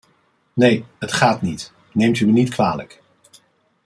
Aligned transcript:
Nee, 0.53 0.85
het 0.99 1.11
gaat 1.13 1.41
niet, 1.41 1.71
neemt 1.91 2.19
u 2.19 2.25
me 2.25 2.31
niet 2.31 2.49
kwalijk. 2.49 3.01